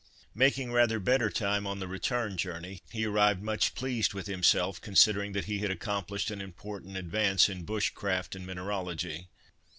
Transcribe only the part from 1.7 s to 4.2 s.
the return journey, he arrived much pleased